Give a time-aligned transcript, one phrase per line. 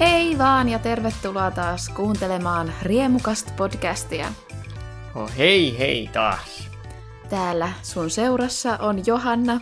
[0.00, 4.26] Hei vaan ja tervetuloa taas kuuntelemaan Riemukast podcastia.
[5.14, 6.68] Oh, hei hei taas.
[7.30, 9.60] Täällä sun seurassa on Johanna,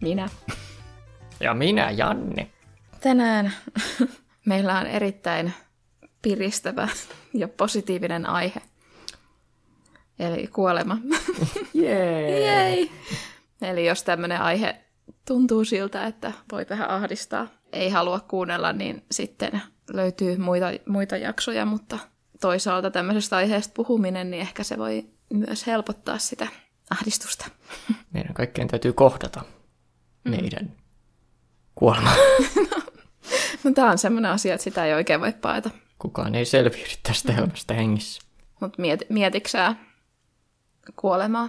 [0.00, 0.28] minä.
[1.40, 2.50] Ja minä, Janne.
[3.00, 3.52] Tänään
[4.46, 5.52] meillä on erittäin
[6.22, 6.88] piristävä
[7.34, 8.60] ja positiivinen aihe.
[10.18, 10.98] Eli kuolema.
[11.74, 12.40] Jee.
[12.40, 12.90] Jei!
[13.62, 14.76] Eli jos tämmöinen aihe
[15.24, 21.64] tuntuu siltä, että voi vähän ahdistaa, ei halua kuunnella, niin sitten löytyy muita, muita jaksoja,
[21.66, 21.98] mutta
[22.40, 26.46] toisaalta tämmöisestä aiheesta puhuminen, niin ehkä se voi myös helpottaa sitä
[26.90, 27.50] ahdistusta.
[28.14, 29.42] Meidän kaikkien täytyy kohdata
[30.24, 30.30] mm.
[30.30, 30.72] meidän
[31.74, 32.10] kuolema.
[33.64, 35.70] no, tämä on semmoinen asia, että sitä ei oikein voi paeta.
[35.98, 37.38] Kukaan ei selviydy tästä mm.
[37.38, 38.22] elämästä hengissä.
[38.60, 39.76] Mutta miet, mietiksää
[40.96, 41.48] kuolemaa?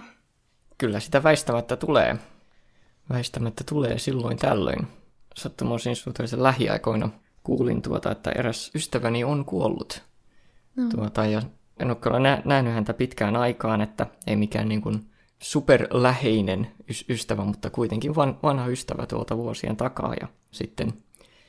[0.78, 2.16] Kyllä sitä väistämättä tulee.
[3.10, 4.88] Väistämättä tulee silloin tällöin.
[5.36, 7.08] Sattumoisin suhteellisen lähiaikoina
[7.42, 10.02] kuulin tuota, että eräs ystäväni on kuollut.
[10.76, 10.88] No.
[10.88, 11.42] Tuota, ja
[11.80, 15.10] en ole kyllä nä- nähnyt häntä pitkään aikaan, että ei mikään niin kuin
[15.42, 20.14] superläheinen y- ystävä, mutta kuitenkin van- vanha ystävä tuolta vuosien takaa.
[20.20, 20.92] Ja sitten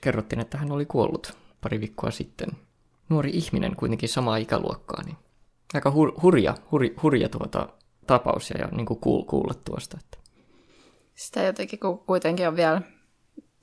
[0.02, 2.50] kerrottiin, että hän oli kuollut pari viikkoa sitten.
[3.10, 5.18] Nuori ihminen, kuitenkin samaa ikäluokkaa, niin
[5.73, 7.70] aika hur- hurja, hurja, hurja tuota
[8.08, 9.98] tapaus ja, ja niin kuin kuul- kuulla tuosta.
[10.04, 10.18] Että.
[11.16, 12.82] Sitä jotenkin, kun kuitenkin on vielä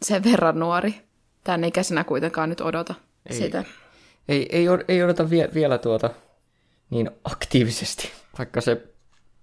[0.03, 0.95] sen verran nuori,
[1.45, 2.95] tämän ikäisenä kuitenkaan nyt odota
[3.27, 3.65] ei, sitä.
[4.29, 6.11] Ei, ei, ei odota vie, vielä tuota
[6.91, 8.95] niin aktiivisesti, vaikka se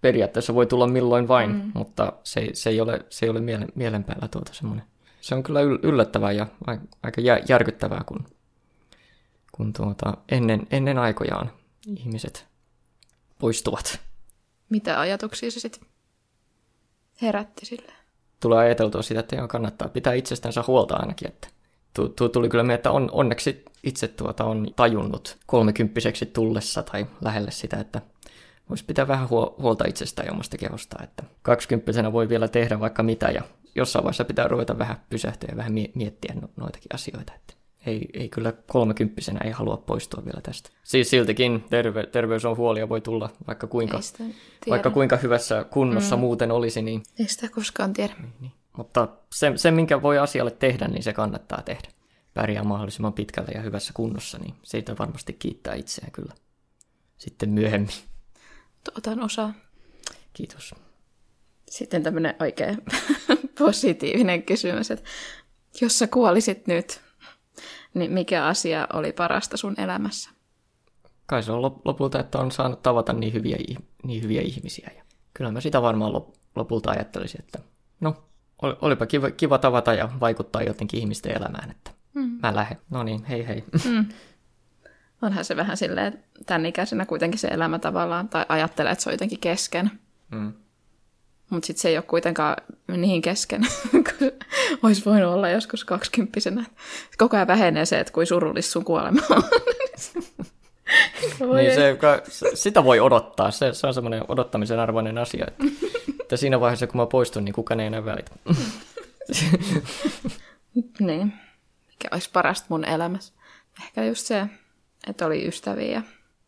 [0.01, 1.71] periaatteessa voi tulla milloin vain, mm.
[1.73, 4.85] mutta se, se ei ole, se ei ole mielen, mielen päällä tuota semmoinen.
[5.21, 6.47] Se on kyllä yllättävää ja
[7.03, 8.25] aika järkyttävää, kun,
[9.51, 11.51] kun tuota, ennen, ennen aikojaan
[11.87, 12.47] ihmiset
[13.39, 13.99] poistuvat.
[14.69, 15.87] Mitä ajatuksia se sitten
[17.21, 17.93] herätti sille?
[18.45, 21.47] Tulee ajateltua sitä, että joo, kannattaa pitää itsestänsä huolta ainakin, että
[22.33, 27.77] tuli kyllä mieleen, että on, onneksi itse tuota on tajunnut kolmekymppiseksi tullessa tai lähelle sitä,
[27.77, 28.01] että
[28.69, 33.27] voisi pitää vähän huolta itsestään ja omasta kehosta, että kaksikymppisenä voi vielä tehdä vaikka mitä
[33.27, 33.41] ja
[33.75, 37.33] jossain vaiheessa pitää ruveta vähän pysähtyä ja vähän miettiä no, noitakin asioita.
[37.35, 37.53] Että
[37.85, 40.69] ei, ei kyllä kolmekymppisenä ei halua poistua vielä tästä.
[40.83, 43.99] Siis siltikin terve, terveys on huoli ja voi tulla vaikka kuinka,
[44.69, 46.19] vaikka kuinka hyvässä kunnossa mm.
[46.19, 46.81] muuten olisi.
[46.81, 47.03] Niin...
[47.19, 48.13] Ei sitä koskaan tiedä.
[48.19, 48.51] Niin, niin.
[48.77, 51.87] Mutta se, se, minkä voi asialle tehdä, niin se kannattaa tehdä.
[52.33, 56.33] Pärjää mahdollisimman pitkälle ja hyvässä kunnossa, niin siitä varmasti kiittää itseään kyllä
[57.17, 57.95] sitten myöhemmin.
[58.97, 59.53] Otan osaa.
[60.33, 60.75] Kiitos.
[61.69, 62.77] Sitten tämmöinen oikein
[63.59, 65.09] positiivinen kysymys, että
[65.81, 67.01] jos sä kuolisit nyt,
[67.95, 70.29] niin mikä asia oli parasta sun elämässä?
[71.25, 73.57] Kai se on lopulta, että on saanut tavata niin hyviä,
[74.03, 74.91] niin hyviä ihmisiä.
[74.97, 76.13] Ja kyllä mä sitä varmaan
[76.55, 77.59] lopulta ajattelisin, että
[77.99, 78.15] no,
[78.61, 82.39] olipa kiva, kiva tavata ja vaikuttaa jotenkin ihmisten elämään, että mm.
[82.41, 82.77] mä lähden.
[82.89, 83.63] No niin, hei hei.
[83.89, 84.05] Mm.
[85.21, 89.09] Onhan se vähän silleen, että tämän ikäisenä kuitenkin se elämä tavallaan, tai ajattelee, että se
[89.09, 89.91] on jotenkin kesken.
[90.31, 90.53] Mm.
[91.49, 92.55] Mutta sitten se ei ole kuitenkaan
[92.87, 94.31] niin kesken, kun
[94.83, 96.65] olisi voinut olla joskus kaksikymppisenä.
[97.17, 99.43] Koko ajan vähenee se, että kuin surullista sun kuolema on.
[101.55, 101.97] niin se,
[102.53, 103.51] sitä voi odottaa.
[103.51, 105.45] Se, se on semmoinen odottamisen arvoinen asia.
[105.47, 105.63] Että,
[106.21, 108.31] että siinä vaiheessa, kun mä poistun, niin kukaan ei enää välitä.
[110.99, 111.33] niin.
[111.87, 113.33] Mikä olisi parasta mun elämässä?
[113.83, 114.45] Ehkä just se,
[115.07, 116.03] että oli ystäviä.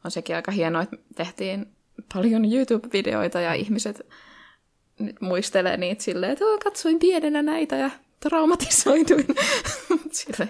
[0.05, 1.71] On sekin aika hienoa, että tehtiin
[2.13, 4.07] paljon YouTube-videoita ja ihmiset
[4.99, 9.27] nyt muistelee niitä silleen, että katsoin pienenä näitä ja traumatisoituin.
[10.11, 10.49] sille,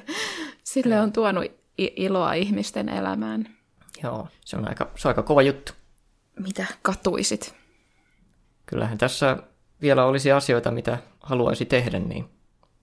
[0.64, 1.46] sille on tuonut
[1.78, 3.50] iloa ihmisten elämään.
[4.04, 5.72] Joo, se on aika, se on aika kova juttu.
[6.40, 7.56] Mitä katuisit?
[8.66, 9.38] Kyllähän tässä
[9.82, 12.26] vielä olisi asioita, mitä haluaisi tehdä, niin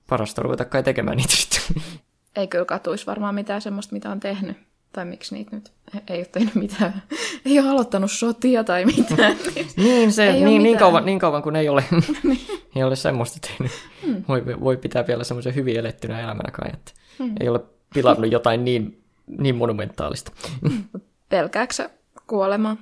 [0.08, 1.82] parasta ruveta kai tekemään niitä sitten.
[2.36, 4.56] Ei kyllä katuisi varmaan mitään semmoista, mitä on tehnyt.
[4.94, 5.72] Tai miksi niitä nyt
[6.08, 7.02] ei ole tehnyt mitään.
[7.46, 9.36] Ei ole aloittanut sotia tai mitään.
[9.76, 11.84] niin, se, niin, niin, kauan, niin kauan kuin ei ole,
[12.22, 12.40] niin.
[12.76, 13.72] ei ole semmoista tehnyt.
[14.06, 14.24] Hmm.
[14.28, 17.34] Voi, voi pitää vielä semmoisen hyvin elettynä elämänä kai, että hmm.
[17.40, 17.60] ei ole
[17.94, 19.04] pilannut jotain niin,
[19.38, 20.32] niin monumentaalista.
[20.68, 20.84] Hmm.
[21.28, 21.90] Pelkääksä
[22.26, 22.76] kuolemaa?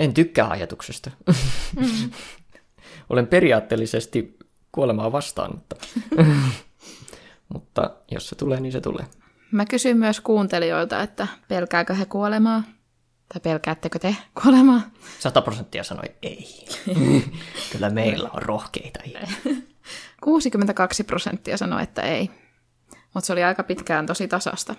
[0.00, 1.10] En tykkää ajatuksesta.
[1.80, 2.10] Hmm.
[3.10, 4.38] Olen periaatteellisesti
[4.72, 5.76] kuolemaa vastaan, mutta,
[7.54, 9.06] mutta jos se tulee, niin se tulee.
[9.52, 12.62] Mä kysyn myös kuuntelijoilta, että pelkääkö he kuolemaa?
[13.28, 14.80] Tai pelkäättekö te kuolemaa?
[15.18, 16.66] Sata prosenttia sanoi ei.
[17.72, 19.00] Kyllä meillä on rohkeita
[20.20, 22.30] 62 prosenttia sanoi, että ei.
[23.14, 24.74] Mutta se oli aika pitkään tosi tasasta.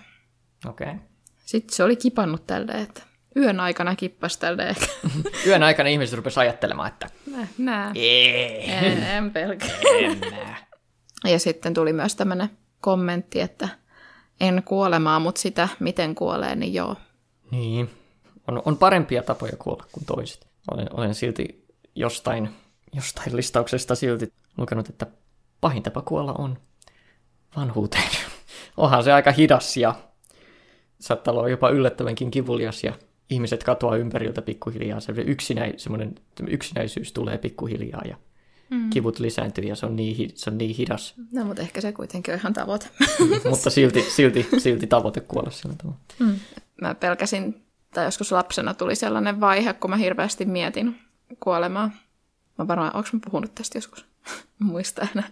[0.66, 0.88] Okei.
[0.88, 1.00] Okay.
[1.46, 3.04] Sitten se oli kipannut tälleen, että
[3.36, 4.76] yön aikana kippas tälleen.
[5.48, 7.48] yön aikana ihmiset rupesivat ajattelemaan, että nää.
[7.58, 7.92] nää.
[7.96, 8.72] Ei.
[8.72, 9.70] En, en pelkää.
[10.00, 10.58] En nää.
[11.24, 12.50] Ja sitten tuli myös tämmöinen
[12.82, 13.70] kommentti, että
[14.40, 16.96] en kuolemaa, mutta sitä, miten kuolee, niin joo.
[17.52, 17.90] Niin.
[18.48, 20.48] On, on parempia tapoja kuolla kuin toiset.
[20.72, 22.50] Olen, olen silti jostain,
[22.94, 25.08] jostain listauksesta silti lukenut, että
[25.62, 26.58] pahin tapa kuolla on
[27.56, 28.10] vanhuuteen.
[28.78, 29.96] Onhan se aika hidas ja
[31.00, 32.94] saattaa olla jopa yllättävänkin kivulias ja
[33.30, 35.00] ihmiset katoaa ympäriltä pikkuhiljaa.
[35.00, 35.14] Se
[36.48, 38.18] yksinäisyys tulee pikkuhiljaa ja
[38.70, 38.90] mm.
[38.90, 41.14] kivut lisääntyy ja se on, niin, se on niin hidas.
[41.32, 42.90] No, mutta ehkä se kuitenkin on ihan tavoite.
[43.50, 46.00] mutta silti, silti, silti tavoite kuolla sillä tavalla.
[46.20, 46.40] Mm.
[46.82, 51.00] Mä pelkäsin, tai joskus lapsena tuli sellainen vaihe, kun mä hirveästi mietin
[51.40, 51.92] kuolemaa.
[52.58, 54.06] Mä varmaan, onko mä puhunut tästä joskus?
[54.60, 55.30] Muista enää.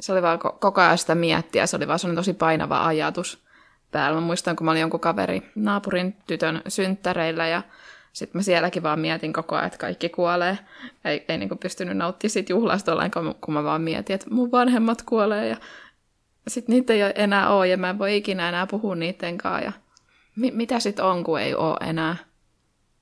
[0.00, 3.44] Se oli vaan koko ajan sitä miettiä, se oli vaan sellainen tosi painava ajatus
[3.90, 4.20] päällä.
[4.20, 7.62] Mä muistan, kun mä olin jonkun kaveri naapurin tytön synttäreillä ja
[8.14, 10.58] sitten mä sielläkin vaan mietin koko ajan, että kaikki kuolee.
[11.04, 15.02] Ei, ei niin pystynyt nauttimaan siitä juhlasta ollenkaan, kun mä vaan mietin, että mun vanhemmat
[15.02, 15.56] kuolee ja
[16.48, 19.64] sitten niitä ei enää ole ja mä en voi ikinä enää puhua niiden kanssa.
[19.64, 19.72] Ja
[20.36, 22.16] mi- mitä sitten on, kun ei ole enää?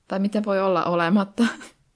[0.07, 1.43] Tai miten voi olla olematta?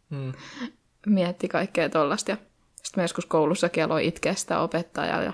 [0.09, 0.33] Hmm.
[1.05, 2.37] Mietti kaikkea tollasta.
[2.75, 5.33] Sitten mä joskus koulussakin aloin itkeä sitä opettajaa ja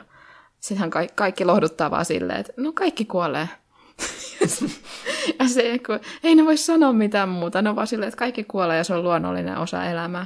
[0.59, 3.49] sittenhän kaikki, kaikki lohduttaa vaan silleen, että no kaikki kuolee.
[5.39, 8.43] ja se, kun, ei ne voi sanoa mitään muuta, ne on vaan silleen, että kaikki
[8.43, 10.25] kuolee ja se on luonnollinen osa elämää.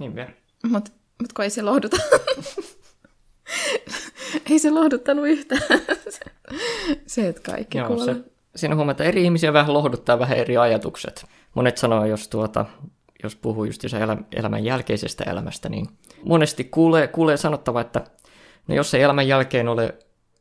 [0.00, 0.30] Niin vielä.
[0.68, 0.90] Mutta
[1.22, 1.96] mut kun ei se lohduta.
[4.50, 5.62] ei se lohduttanut yhtään.
[7.06, 8.14] se, että kaikki Joo, kuolee.
[8.14, 8.20] Se,
[8.56, 11.26] siinä huomaa, että eri ihmisiä vähän lohduttaa vähän eri ajatukset.
[11.54, 12.66] Monet sanoo, jos, tuota,
[13.22, 13.82] jos puhuu just
[14.36, 15.86] elämän jälkeisestä elämästä, niin
[16.24, 18.04] monesti kuulee, kuulee sanottava, että
[18.68, 19.94] no jos ei elämän jälkeen ole,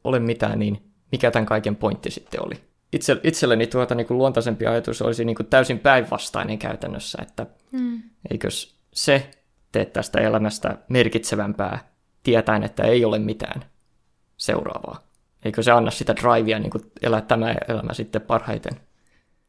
[0.04, 2.71] ole mitään, niin mikä tämän kaiken pointti sitten oli?
[2.94, 8.02] Itse, itselleni tuota niin kuin luontaisempi ajatus olisi niin kuin täysin päinvastainen käytännössä, että mm.
[8.32, 9.32] eikös se
[9.72, 11.92] tee tästä elämästä merkitsevämpää
[12.24, 13.66] tietäen, että ei ole mitään
[14.38, 15.04] seuraavaa.
[15.46, 18.74] Eikö se anna sitä drivea niin kuin elää tämä elämä sitten parhaiten,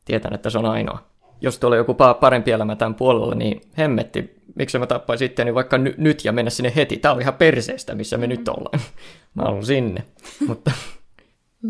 [0.05, 1.12] tietäen, että se on ainoa.
[1.41, 5.95] Jos tuolla joku parempi elämä tämän puolella, niin hemmetti, miksi mä tappaisin itseäni vaikka ny-
[5.99, 6.97] nyt ja mennä sinne heti.
[6.97, 8.31] Tämä on ihan perseestä, missä me mm.
[8.31, 8.81] nyt ollaan.
[9.35, 10.05] Mä haluan sinne.
[10.47, 10.71] Mutta...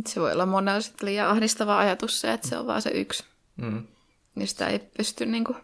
[0.07, 3.25] Se voi olla monella sitten liian ahdistava ajatus se, että se on vaan se yksi.
[3.57, 3.87] Mm.
[4.35, 5.57] Niin sitä ei pysty niin kuin,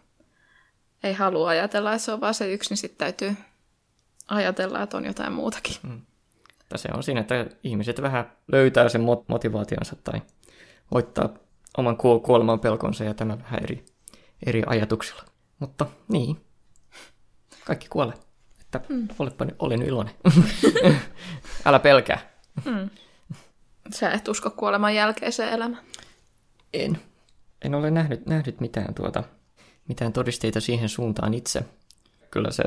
[1.02, 3.36] ei halua ajatella, että se on vaan se yksi, niin sitten täytyy
[4.28, 5.76] ajatella, että on jotain muutakin.
[5.82, 6.00] Mm.
[6.76, 10.22] Se on siinä, että ihmiset vähän löytää sen motivaationsa tai
[10.90, 11.28] voittaa
[11.76, 13.84] oman kuoleman pelkonsa ja tämä vähän eri,
[14.46, 15.22] eri ajatuksilla.
[15.58, 16.40] Mutta niin,
[17.64, 18.14] kaikki kuolee.
[18.60, 19.08] Että mm.
[19.19, 20.14] olepa, olen iloinen.
[21.66, 22.30] Älä pelkää.
[22.64, 22.90] Mm.
[23.94, 25.82] Sä et usko kuoleman jälkeiseen elämään?
[26.75, 26.99] En.
[27.64, 29.25] En ole nähnyt, nähnyt mitään, tuota,
[29.88, 31.64] mitään todisteita siihen suuntaan itse.
[32.31, 32.62] Kyllä se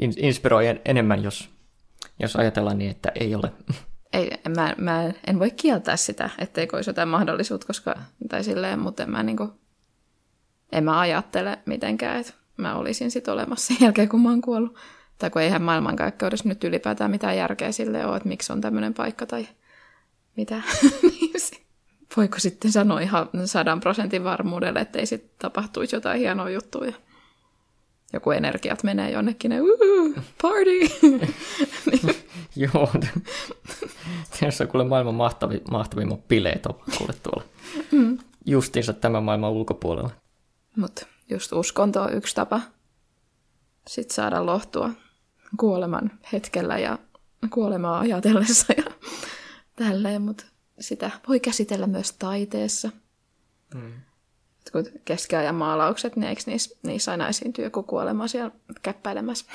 [0.00, 1.50] inspiroi enemmän, jos,
[2.18, 3.52] jos ajatellaan niin, että ei ole.
[4.12, 7.94] Ei, mä, mä en voi kieltää sitä, etteikö olisi jotain mahdollisuutta, koska,
[8.28, 9.50] tai silleen, mutta en mä, niin kuin,
[10.72, 14.76] en mä ajattele mitenkään, että mä olisin sit olemassa sen jälkeen, kun mä oon kuollut.
[15.18, 19.26] Tai kun eihän maailmankaikkeudessa nyt ylipäätään mitään järkeä sille ole, että miksi on tämmöinen paikka
[19.26, 19.48] tai
[20.36, 20.62] mitä.
[21.02, 21.30] Niin
[22.16, 26.92] voiko sitten sanoa ihan sadan prosentin varmuudelle, että ei sitten tapahtuisi jotain hienoa juttuja.
[28.12, 29.56] Joku energiat menee jonnekin, ne,
[30.42, 30.80] party!
[32.56, 32.92] Joo,
[34.40, 37.44] tässä on kuule maailman mahtavi, mahtavimmat bileet on kuule tuolla.
[37.92, 38.18] Mm.
[38.46, 40.10] Justiinsa tämän maailman ulkopuolella.
[40.76, 42.60] Mutta just uskonto on yksi tapa
[43.88, 44.90] sit saada lohtua
[45.56, 46.98] kuoleman hetkellä ja
[47.50, 48.84] kuolemaa ajatellessa ja
[49.84, 50.44] tälleen, mutta
[50.80, 52.90] sitä voi käsitellä myös taiteessa.
[53.74, 53.92] Mm.
[54.72, 58.50] Kun keskiajan maalaukset, niin eikö niissä, niissä aina esiintyy joku kuolema siellä
[58.82, 59.46] käppäilemässä?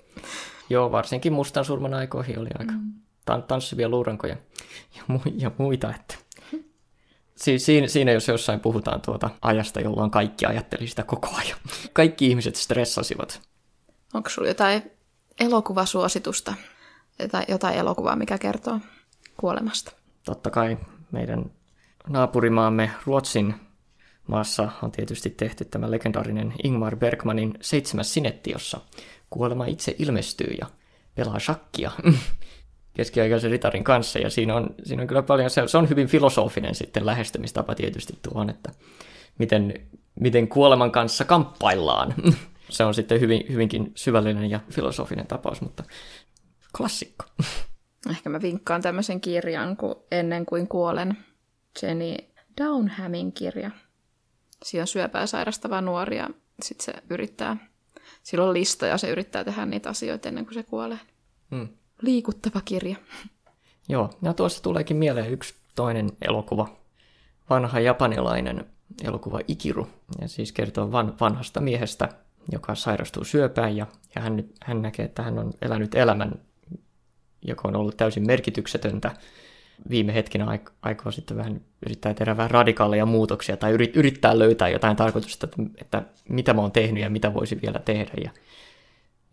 [0.70, 3.42] Joo, varsinkin mustan surman aikoihin oli aika mm.
[3.48, 4.36] tanssivia luurankoja
[4.96, 5.94] ja, mu- ja muita.
[5.94, 6.14] Että
[7.42, 11.58] si- siinä, siinä jos jossain puhutaan tuota ajasta, jolloin kaikki ajatteli sitä koko ajan.
[11.92, 13.40] Kaikki ihmiset stressasivat.
[14.14, 14.82] Onko sinulla jotain
[15.40, 16.54] elokuvasuositusta?
[17.30, 18.80] Tai jotain elokuvaa, mikä kertoo
[19.40, 19.92] kuolemasta?
[20.24, 20.78] Totta kai
[21.12, 21.50] meidän
[22.08, 23.54] naapurimaamme Ruotsin
[24.26, 28.80] maassa on tietysti tehty tämä legendaarinen Ingmar Bergmanin seitsemäs sinetti, jossa
[29.30, 30.66] kuolema itse ilmestyy ja
[31.14, 31.90] pelaa shakkia
[32.96, 34.18] keskiaikaisen ritarin kanssa.
[34.18, 38.50] Ja siinä on, siinä on kyllä paljon, se, on hyvin filosofinen sitten lähestymistapa tietysti tuohon,
[38.50, 38.72] että
[39.38, 39.74] miten,
[40.20, 42.14] miten kuoleman kanssa kamppaillaan.
[42.70, 45.84] se on sitten hyvin, hyvinkin syvällinen ja filosofinen tapaus, mutta
[46.76, 47.24] klassikko.
[48.10, 51.18] Ehkä mä vinkkaan tämmöisen kirjan kuin Ennen kuin kuolen.
[51.82, 52.16] Jenny
[52.60, 53.70] Downhamin kirja.
[54.64, 56.28] Siinä on syöpää sairastava nuori ja
[56.62, 57.56] sitten se yrittää,
[58.22, 60.98] sillä on lista ja se yrittää tehdä niitä asioita ennen kuin se kuolee.
[61.50, 61.68] Hmm.
[62.02, 62.96] Liikuttava kirja.
[63.88, 66.68] Joo, ja tuossa tuleekin mieleen yksi toinen elokuva,
[67.50, 68.66] vanha japanilainen
[69.04, 69.88] elokuva Ikiru.
[70.20, 72.08] Ja siis kertoo van, vanhasta miehestä,
[72.52, 76.34] joka sairastuu syöpään ja, ja hän, hän näkee, että hän on elänyt elämän,
[77.42, 79.10] joka on ollut täysin merkityksetöntä.
[79.90, 84.96] Viime hetkinä aikoo sitten vähän yrittää tehdä vähän radikaaleja muutoksia tai yrit, yrittää löytää jotain
[84.96, 88.12] tarkoitusta, että, että mitä mä oon tehnyt ja mitä voisi vielä tehdä.
[88.24, 88.30] Ja,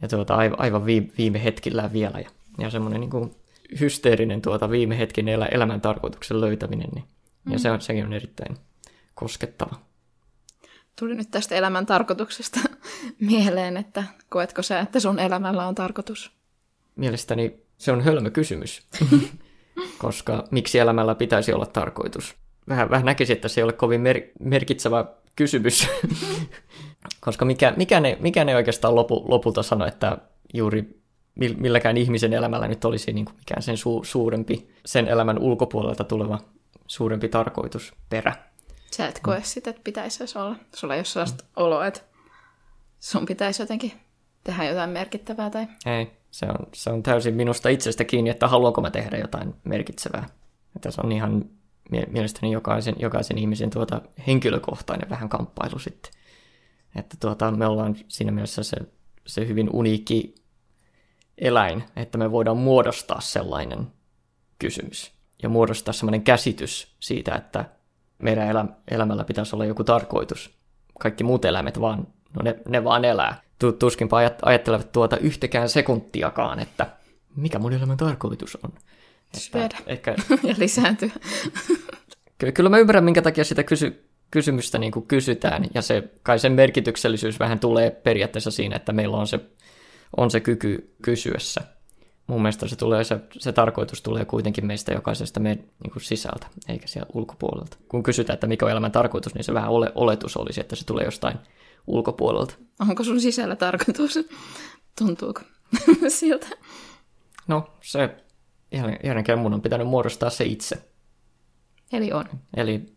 [0.02, 2.20] ja tuota, aivan, viime, viime hetkillä vielä.
[2.20, 3.36] Ja, ja semmoinen niin kuin
[3.80, 7.06] hysteerinen tuota viime hetkin elä, elämän tarkoituksen löytäminen, niin,
[7.46, 7.52] mm.
[7.52, 8.58] ja se on, sekin on erittäin
[9.16, 9.76] koskettava.
[11.00, 12.60] Tuli nyt tästä elämän tarkoituksesta
[13.20, 16.32] mieleen, että koetko sä, että sun elämällä on tarkoitus?
[16.96, 18.88] Mielestäni se on hölmö kysymys,
[19.98, 22.36] koska miksi elämällä pitäisi olla tarkoitus?
[22.70, 25.06] Vähän, vähän näkisi, että se ei ole kovin mer- merkitsevä
[25.36, 25.88] kysymys,
[27.26, 30.18] koska mikä, mikä, ne, mikä ne oikeastaan lopu, lopulta sano, että
[30.54, 31.02] juuri
[31.36, 36.40] milläkään ihmisen elämällä nyt olisi niin kuin mikään sen su- suurempi, sen elämän ulkopuolelta tuleva
[36.88, 38.36] suurempi tarkoitusperä.
[38.92, 39.44] Sä et koe mm.
[39.44, 40.56] sitä, että pitäisi edes olla.
[40.76, 41.50] Sulla ei ole sellaista mm.
[41.56, 42.02] oloa, että
[43.00, 43.92] sun pitäisi jotenkin
[44.44, 45.68] tehdä jotain merkittävää tai...
[45.86, 50.26] Ei, se on, se on täysin minusta itsestä kiinni, että haluanko mä tehdä jotain merkitsevää.
[50.76, 51.46] Että se on ihan
[51.90, 56.12] mielestäni jokaisen, jokaisen ihmisen tuota henkilökohtainen vähän kamppailu sitten.
[56.96, 58.78] Että tuota, me ollaan siinä mielessä se,
[59.26, 60.36] se hyvin uniikki
[61.38, 63.88] eläin, että me voidaan muodostaa sellainen
[64.60, 65.12] kysymys
[65.44, 67.66] ja muodostaa sellainen käsitys siitä, että
[68.18, 70.58] meidän elä, elämällä pitäisi olla joku tarkoitus.
[71.00, 73.45] Kaikki muut eläimet vaan, no ne, ne vaan elää.
[73.80, 76.88] Tuskinpa ajattelevat tuota yhtäkään sekuntiakaan, että
[77.36, 78.74] mikä mun elämän tarkoitus on.
[79.38, 80.16] Syödä ehkä...
[80.44, 81.10] ja lisääntyä.
[82.38, 86.40] kyllä, kyllä mä ymmärrän, minkä takia sitä kysy, kysymystä niin kuin kysytään, ja se, kai
[86.40, 89.40] sen merkityksellisyys vähän tulee periaatteessa siinä, että meillä on se,
[90.18, 91.62] on se kyky kysyessä
[92.28, 96.48] mun mielestä se, tulee, se, se tarkoitus tulee kuitenkin meistä jokaisesta meidän niin kuin sisältä,
[96.70, 97.78] eikä siellä ulkopuolelta.
[97.90, 100.86] Kun kysytään, että mikä on elämän tarkoitus, niin se vähän ole, oletus olisi, että se
[100.86, 101.38] tulee jostain
[101.88, 102.56] ulkopuolelta.
[102.80, 104.20] Onko sun sisällä tarkoitus?
[104.98, 105.42] Tuntuuko
[106.08, 106.48] siltä?
[107.48, 108.16] No, se
[108.72, 110.92] ihan mun on pitänyt muodostaa se itse.
[111.94, 112.26] Eli on.
[112.58, 112.96] Eli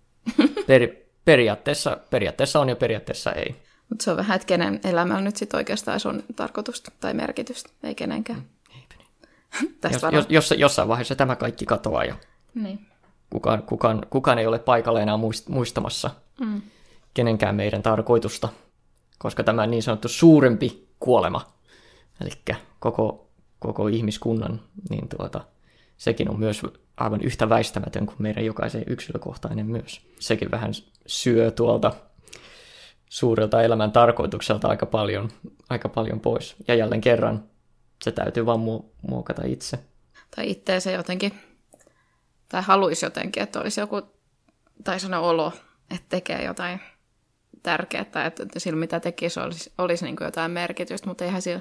[0.66, 0.88] per,
[1.24, 3.56] periaatteessa, periaatteessa on ja periaatteessa ei.
[3.88, 7.94] Mutta se on vähän, että kenen elämällä nyt sitten oikeastaan on tarkoitusta tai merkitystä, ei
[7.94, 8.38] kenenkään.
[8.38, 9.68] Mm.
[9.80, 12.14] Tästä jos, jos, jossain vaiheessa tämä kaikki katoaa ja
[12.54, 12.86] niin.
[13.30, 15.16] kukaan, kukaan, kukaan ei ole paikalla enää
[15.48, 16.62] muistamassa mm.
[17.14, 18.48] kenenkään meidän tarkoitusta,
[19.18, 21.52] koska tämä niin sanottu suurempi kuolema,
[22.20, 22.30] eli
[22.78, 24.60] koko, koko ihmiskunnan,
[24.90, 25.44] niin tuota,
[25.96, 26.62] sekin on myös
[26.96, 30.00] aivan yhtä väistämätön kuin meidän jokaisen yksilökohtainen myös.
[30.18, 30.72] Sekin vähän
[31.06, 31.92] syö tuolta
[33.08, 35.30] suurelta elämän tarkoitukselta aika paljon,
[35.70, 36.56] aika paljon pois.
[36.68, 37.44] Ja jälleen kerran
[38.02, 38.60] se täytyy vaan
[39.08, 39.78] muokata itse.
[40.36, 41.32] Tai itteensä jotenkin,
[42.48, 44.02] tai haluaisi jotenkin, että olisi joku,
[44.84, 45.52] tai sana olo,
[45.90, 46.80] että tekee jotain
[47.62, 51.60] tärkeää, että sillä mitä tekisi olisi, olisi niin kuin jotain merkitystä, mutta eihän sillä,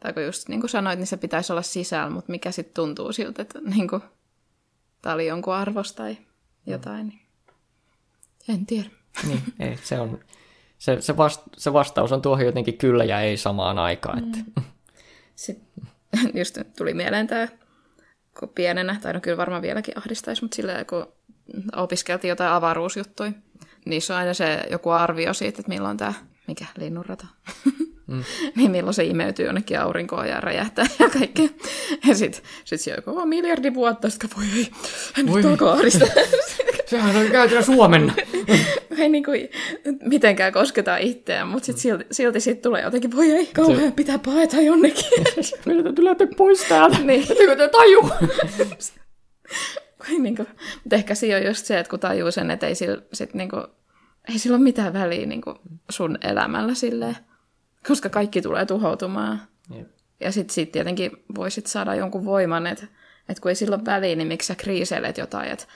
[0.00, 3.12] tai kun just niin kuin sanoit, niin se pitäisi olla sisällä, mutta mikä sitten tuntuu
[3.12, 4.02] siltä, että niin kuin,
[5.02, 6.16] tämä oli jonkun arvos tai
[6.66, 7.20] jotain, niin
[8.48, 8.90] en tiedä.
[9.26, 10.20] Niin, ei, se on,
[10.78, 14.22] se, se, vast, se vastaus on tuohon jotenkin kyllä ja ei samaan aikaan.
[14.22, 14.28] Mm.
[14.28, 14.62] Että
[15.34, 15.84] sitten
[16.40, 17.48] just tuli mieleen tämä,
[18.40, 21.12] kun pienenä, tai no kyllä varmaan vieläkin ahdistaisi, mutta silleen, kun
[21.76, 23.32] opiskeltiin jotain avaruusjuttuja,
[23.86, 26.14] niissä on aina se joku arvio siitä, että milloin tämä,
[26.46, 27.26] mikä, linnunrata,
[28.06, 28.24] mm.
[28.56, 31.48] niin milloin se imeytyy jonnekin aurinkoon ja räjähtää ja kaikkea.
[32.06, 34.68] Ja sitten sit se joku miljardi vuotta, sitten voi ei,
[35.14, 36.08] hän nyt alkaa ahdistaa.
[36.86, 38.14] Sehän on käytännössä huomenna.
[38.98, 39.48] ei niin kuin
[40.02, 44.60] mitenkään kosketa itseään, mutta sit silti, silti siitä tulee jotenkin, voi ei, kauhean pitää paeta
[44.60, 45.24] jonnekin.
[45.66, 46.98] Meidän täytyy lähteä pois täältä.
[46.98, 47.22] Niin.
[47.22, 48.10] Ettekö te taju?
[50.22, 50.48] niin kuin,
[50.84, 53.48] mutta ehkä siinä on just se, että kun tajuu sen, että ei sillä, sit niin
[53.48, 53.64] kuin,
[54.28, 55.58] ei sillä ole mitään väliä niin kuin
[55.90, 57.16] sun elämällä silleen,
[57.88, 59.42] koska kaikki tulee tuhoutumaan.
[59.76, 59.88] Jep.
[60.20, 62.86] Ja sitten sit tietenkin voisit saada jonkun voiman, että
[63.28, 65.66] että kun ei silloin väliä, niin miksi sä kriiseilet jotain, että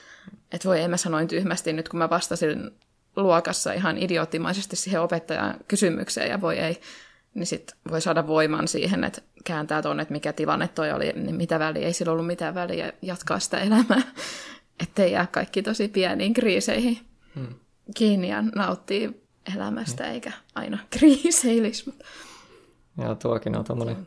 [0.51, 2.71] et voi, en mä sanoin tyhmästi nyt, kun mä vastasin
[3.15, 6.81] luokassa ihan idioottimaisesti siihen opettajan kysymykseen ja voi ei,
[7.33, 11.35] niin sitten voi saada voiman siihen, että kääntää tuonne, että mikä tilanne toi oli, niin
[11.35, 14.01] mitä väliä, ei sillä ollut mitään väliä jatkaa sitä elämää,
[14.83, 16.97] ettei jää kaikki tosi pieniin kriiseihin
[17.35, 17.47] hmm.
[17.95, 19.21] kiinni ja nauttii
[19.55, 20.13] elämästä, hmm.
[20.13, 21.93] eikä aina kriiseilisi.
[22.97, 24.05] Joo, tuokin on tuommoinen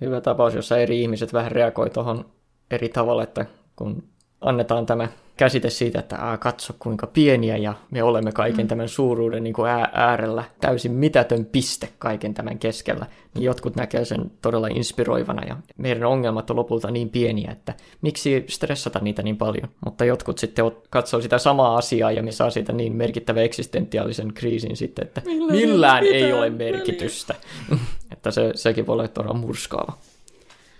[0.00, 2.32] hyvä tapaus, jossa eri ihmiset vähän reagoi tuohon
[2.70, 3.46] eri tavalla, että
[3.76, 4.08] kun
[4.40, 5.08] annetaan tämä
[5.40, 8.68] käsite siitä, että aa, katso kuinka pieniä ja me olemme kaiken mm.
[8.68, 14.30] tämän suuruuden niin kuin äärellä, täysin mitätön piste kaiken tämän keskellä, niin jotkut näkee sen
[14.42, 19.68] todella inspiroivana ja meidän ongelmat on lopulta niin pieniä, että miksi stressata niitä niin paljon,
[19.84, 24.76] mutta jotkut sitten katsoo sitä samaa asiaa ja me saa siitä niin merkittävä eksistentiaalisen kriisin
[24.76, 27.34] sitten, että millään, millään ei ole merkitystä,
[28.12, 29.92] että se, sekin voi olla todella murskaava,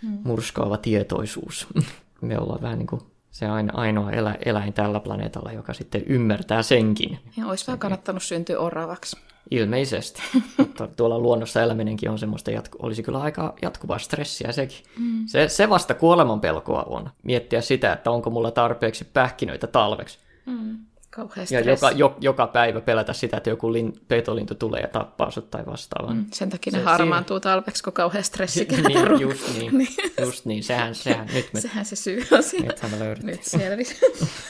[0.03, 0.19] mm.
[0.25, 1.67] murskaava tietoisuus.
[2.21, 7.19] me ollaan vähän niin kuin se ainoa elä, eläin tällä planeetalla, joka sitten ymmärtää senkin.
[7.37, 9.17] Ja olisi vaan kannattanut syntyä oravaksi.
[9.51, 10.23] Ilmeisesti.
[10.59, 14.79] Mutta tuolla luonnossa eläminenkin on semmoista, jatku- olisi kyllä aika jatkuvaa stressiä sekin.
[14.99, 15.27] Mm.
[15.27, 17.11] Se, se vasta kuoleman pelkoa on.
[17.23, 20.19] Miettiä sitä, että onko mulla tarpeeksi pähkinöitä talveksi.
[20.47, 20.79] Mm.
[21.11, 25.31] Kauhea ja joka, jo, joka päivä pelätä sitä, että joku lin, petolintu tulee ja tappaa
[25.31, 26.15] sut tai vastaavaa.
[26.15, 27.43] Mm, sen takia se, ne harmaantuu siinä...
[27.43, 29.89] talveksi, kun kauhean stressi niin, just niin, niin.
[30.21, 31.61] just niin, sehän, sehän, nyt me...
[31.61, 32.67] Sehän se syy on siinä.
[32.67, 33.27] Nythän me löydettiin.
[33.27, 34.01] Nyt selvisi.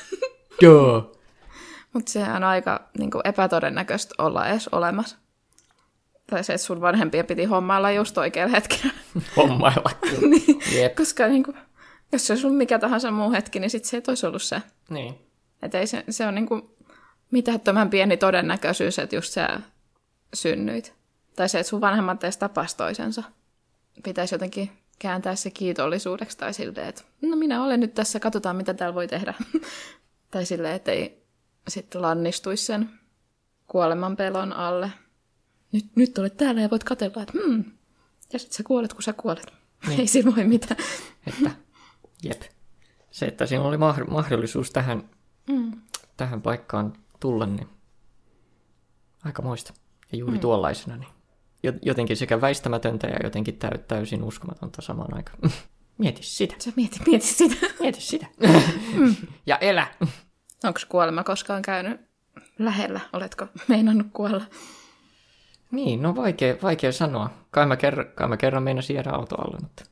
[0.62, 1.12] Joo.
[1.92, 5.16] Mutta sehän on aika niin kuin, epätodennäköistä olla edes olemassa.
[6.30, 8.94] Tai se, että sun vanhempien piti hommailla just oikealla hetkellä.
[9.36, 9.90] hommailla,
[10.20, 10.94] niin, Jep.
[10.94, 11.56] Koska niin kuin,
[12.12, 14.62] jos se olisi ollut mikä tahansa muu hetki, niin sitten se ei olisi ollut se.
[14.90, 15.29] Niin.
[15.62, 16.62] Että ei se, se on niin kuin
[17.30, 19.60] mitättömän pieni todennäköisyys, että just sä
[20.34, 20.94] synnyit.
[21.36, 23.22] Tai se, että sun vanhemmat edes tapas toisensa.
[24.02, 28.74] Pitäisi jotenkin kääntää se kiitollisuudeksi tai silleen, että no minä olen nyt tässä, katsotaan mitä
[28.74, 29.34] täällä voi tehdä.
[30.30, 31.22] tai silleen, että ei
[31.68, 32.90] sitten lannistuisi sen
[33.66, 34.90] kuoleman pelon alle.
[35.72, 37.64] Nyt, nyt olet täällä ja voit katella, että hmm,
[38.32, 39.52] ja sitten sä kuolet, kun sä kuolet.
[39.86, 40.00] Niin.
[40.00, 40.80] Ei siinä voi mitään.
[41.26, 41.50] Että,
[42.22, 42.42] jep.
[43.10, 43.76] Se, että siinä oli
[44.08, 45.10] mahdollisuus tähän
[45.48, 45.72] mm.
[46.16, 47.68] tähän paikkaan tulla, niin
[49.24, 49.74] aika moista.
[50.12, 50.40] Ja juuri mm.
[50.40, 51.10] tuollaisena, niin
[51.82, 55.38] jotenkin sekä väistämätöntä ja jotenkin täysin uskomatonta samaan aikaan.
[55.98, 56.54] Mieti sitä.
[56.58, 57.66] Sä mieti, mieti sitä.
[57.80, 58.26] Mieti sitä.
[58.98, 59.16] mm.
[59.46, 59.86] Ja elä.
[60.64, 62.00] Onko kuolema koskaan käynyt
[62.58, 63.00] lähellä?
[63.12, 64.44] Oletko meinannut kuolla?
[65.70, 67.30] Niin, no vaikea, vaikea sanoa.
[67.50, 69.84] Kai mä, kerran, kai mä kerran meinasin jäädä autoalle, mutta,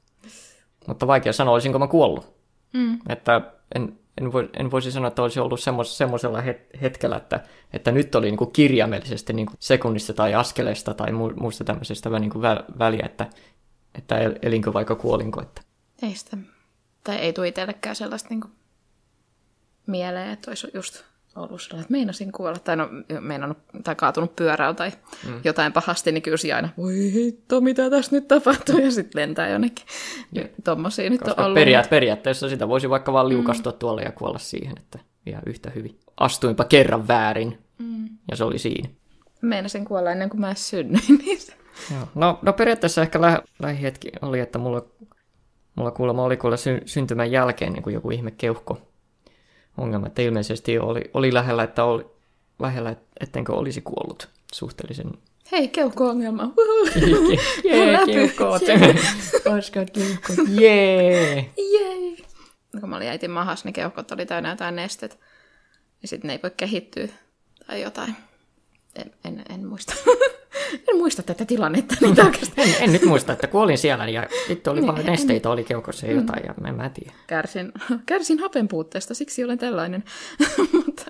[0.87, 2.35] mutta vaikea sanoa, olisinko mä kuollut.
[2.73, 2.99] Mm.
[3.09, 3.41] Että
[3.75, 6.43] en, en, voi, en voisi sanoa, että olisi ollut semmoisella
[6.81, 7.41] hetkellä, että,
[7.73, 12.31] että nyt oli niin kuin kirjaimellisesti niin kuin sekunnista tai askeleesta tai muusta tämmöisestä niin
[12.31, 12.43] kuin
[12.79, 13.27] väliä, että,
[13.95, 15.43] että elinkö vaikka kuolinko.
[15.43, 15.63] Että.
[16.03, 16.37] Ei sitä.
[17.05, 18.53] Tai ei tule itsellekään sellaista niin kuin
[19.87, 21.05] mieleen, että olisi just
[21.39, 22.89] ollut sellainen, että meinasin kuolla, tai no
[23.21, 24.93] meinannut, tai kaatunut pyörällä tai
[25.27, 25.41] mm.
[25.45, 29.87] jotain pahasti, niin kyllä aina, voi hitto, mitä tässä nyt tapahtuu, ja sitten lentää jonnekin.
[30.33, 31.55] Ja, Tuommoisia nyt on ollut.
[31.55, 33.79] Periaat, periaatteessa sitä voisi vaikka vaan liukastua mm.
[33.79, 35.99] tuolle ja kuolla siihen, että ihan yhtä hyvin.
[36.17, 38.09] Astuinpa kerran väärin, mm.
[38.31, 38.89] ja se oli siinä.
[39.41, 41.19] Meinasin kuolla ennen kuin mä synnyin.
[41.19, 41.39] Niin
[41.91, 42.09] Joo.
[42.15, 44.83] No, no periaatteessa ehkä lä- lähihetki oli, että mulla,
[45.75, 48.83] mulla kuulemma oli kuulla sy- syntymän jälkeen niin kuin joku ihme keuhko
[49.79, 52.07] ongelma, että ilmeisesti oli, oli lähellä, että oli
[52.59, 55.11] lähellä, ettenkö olisi kuollut suhteellisen...
[55.53, 56.53] Hei, keuhko-ongelma!
[57.65, 58.63] Jee, keuhkoot!
[59.45, 61.51] Koska keuhkoot, jee!
[61.57, 62.17] Jee!
[62.81, 65.19] Kun mä olin äitin mahas, niin keuhkot oli täynnä jotain nestet.
[66.03, 67.09] Ja sitten ne ei voi kehittyä
[67.67, 68.17] tai jotain.
[68.99, 69.95] En, en, en muista.
[70.89, 72.17] en muista tätä tilannetta niin
[72.57, 75.53] en, en, nyt muista, että kuolin siellä ja sitten oli niin, vaan nesteitä, en...
[75.53, 77.13] oli keukossa ja jotain ja en mä tiedä.
[77.27, 77.73] Kärsin,
[78.07, 80.05] kärsin hapen puutteesta, siksi olen tällainen.
[80.87, 81.05] Mutta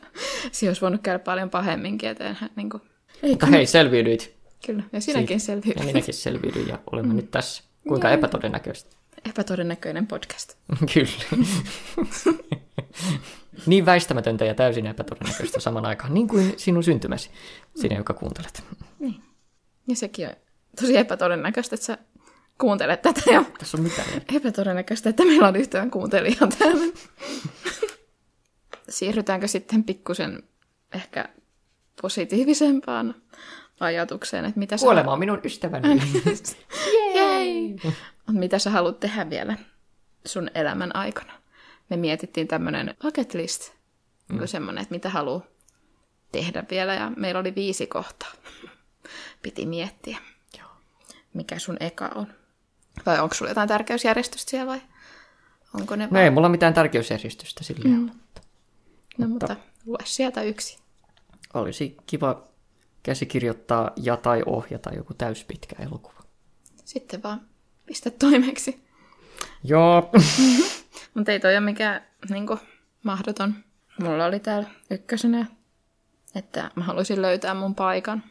[0.52, 2.82] se olisi voinut käydä paljon pahemminkin, että enhän niin kuin...
[3.22, 4.34] Ei, Mutta hei, selviydyit.
[4.66, 5.86] Kyllä, ja sinäkin selviydyin.
[5.86, 7.16] Ja minäkin selviydyin ja olemme mm.
[7.16, 7.62] nyt tässä.
[7.88, 8.14] Kuinka ja...
[8.14, 8.96] epätodennäköistä.
[9.28, 10.54] Epätodennäköinen podcast.
[10.94, 11.44] Kyllä.
[13.66, 17.30] Niin väistämätöntä ja täysin epätodennäköistä saman aikaan, niin kuin sinun syntymäsi,
[17.76, 18.62] sinä, joka kuuntelet.
[18.98, 19.22] Niin.
[19.88, 20.34] Ja sekin on
[20.80, 21.98] tosi epätodennäköistä, että sä
[22.58, 23.20] kuuntelet tätä.
[23.32, 24.08] Ja Tässä on mitään.
[24.34, 26.84] Epätodennäköistä, että meillä on yhtään kuuntelijaa täällä.
[28.88, 30.42] Siirrytäänkö sitten pikkusen
[30.94, 31.28] ehkä
[32.02, 33.14] positiivisempaan
[33.80, 35.88] ajatukseen, että mitä Kuolema on minun ystäväni.
[37.14, 37.76] Jei!
[38.32, 39.56] mitä sä haluat tehdä vielä
[40.26, 41.32] sun elämän aikana?
[41.88, 43.72] Me mietittiin tämmöinen bucket list,
[44.32, 44.46] mm.
[44.46, 45.46] semmoinen, että mitä haluaa
[46.32, 48.32] tehdä vielä, ja meillä oli viisi kohtaa
[49.42, 50.18] piti miettiä.
[50.58, 50.68] Joo.
[51.34, 52.26] Mikä sun eka on?
[53.06, 54.80] Vai onko sulla jotain tärkeysjärjestystä siellä vai
[55.74, 58.10] onko ne No ei mulla mitään tärkeysjärjestystä sillä mm.
[59.18, 60.78] No mutta, mutta lue sieltä yksi.
[61.54, 62.48] Olisi kiva
[63.02, 66.22] käsikirjoittaa ja tai ohjata joku täyspitkä elokuva.
[66.84, 67.40] Sitten vaan
[67.86, 68.84] pistä toimeksi.
[69.64, 70.10] Joo.
[71.14, 72.58] mutta ei toi ole mikään niin kuin,
[73.02, 73.54] mahdoton.
[74.02, 75.46] Mulla oli täällä ykkösenä,
[76.34, 78.22] että mä haluaisin löytää mun paikan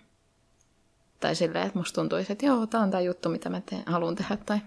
[1.20, 4.16] tai silleen, että musta tuntuisi, että joo, tää on tämä juttu, mitä mä teen, haluan
[4.16, 4.38] tehdä.
[4.38, 4.60] Tai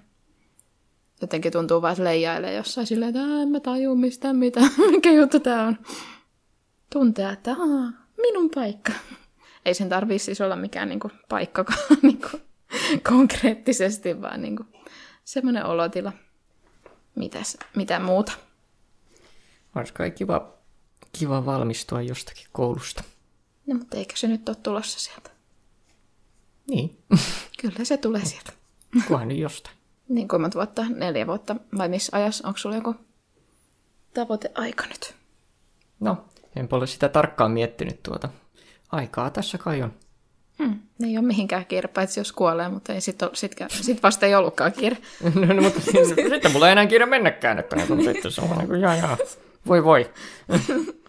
[1.21, 4.61] jotenkin tuntuu vaan, että leijailee jossain silleen, että "Ää, en mä tajua mistään mitä,
[4.91, 5.79] mikä juttu tää on.
[6.93, 8.93] Tuntea, että Aa, minun paikka.
[9.67, 12.29] Ei sen tarvii siis olla mikään niinku paikkakaan niinku,
[13.09, 14.65] konkreettisesti, vaan niinku,
[15.25, 16.13] semmoinen olotila.
[17.15, 18.33] Mitäs, mitä muuta?
[19.77, 20.53] Olisi kai kiva,
[21.19, 23.05] kiva valmistua jostakin koulusta.
[23.67, 25.31] No, mutta eikö se nyt ole tulossa sieltä?
[26.71, 26.99] Niin,
[27.61, 28.53] Kyllä se tulee sieltä.
[29.09, 29.77] kunhan nyt jostain.
[30.09, 32.49] Niin kuin monta vuotta, neljä vuotta, vai missä ajassa?
[32.49, 32.95] Onko sulla joku
[34.15, 35.15] tavoiteaika nyt?
[36.01, 36.25] No,
[36.57, 38.29] enpä ole sitä tarkkaan miettinyt tuota.
[38.93, 39.95] Aikaa tässä kai on.
[40.61, 40.79] Hmm.
[41.05, 44.73] Ei ole mihinkään kiire, paitsi jos kuolee, mutta ei sit, sit, sit vasta ei ollutkaan
[44.73, 44.97] kiire.
[45.35, 48.69] no, no, mutta sitten mulla ei enää kiire mennäkään, että kun sitten se on niin
[48.69, 49.17] kuin, jaa, jaa.
[49.67, 50.11] Voi voi.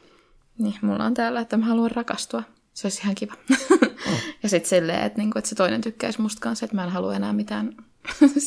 [0.57, 2.43] Niin, mulla on täällä, että mä haluan rakastua.
[2.73, 3.33] Se olisi ihan kiva.
[4.43, 7.15] ja sitten silleen, että, niinku, että se toinen tykkäisi musta kanssa, että mä en halua
[7.15, 7.75] enää mitään,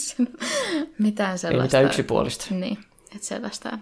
[0.99, 1.63] mitään Ei sellaista.
[1.63, 2.47] mitään yksipuolista.
[2.51, 2.79] Niin,
[3.15, 3.79] että sellaista.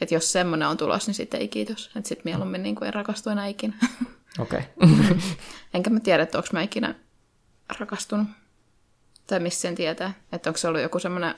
[0.00, 1.90] Että jos semmoinen on tulos, niin sitten ei kiitos.
[1.96, 3.74] Että sitten mieluummin niin kuin, en rakastu enää ikinä.
[4.38, 4.60] Okei.
[4.76, 5.16] Okay.
[5.74, 6.94] Enkä mä tiedä, että onko mä ikinä
[7.78, 8.26] rakastunut.
[9.26, 10.14] Tai missä sen tietää.
[10.32, 11.34] Että onko se ollut joku semmoinen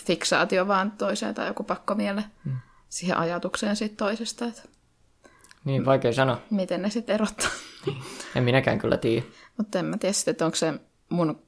[0.00, 2.56] fiksaatio vaan toiseen tai joku pakkomielle hmm.
[2.88, 4.44] siihen ajatukseen siitä toisesta.
[4.44, 4.62] Että
[5.64, 6.42] niin, vaikea sanoa.
[6.50, 7.50] miten ne sitten erottaa.
[8.34, 9.26] En minäkään kyllä tiedä.
[9.56, 10.74] Mutta en mä tiedä sitten, että onko se
[11.08, 11.42] mun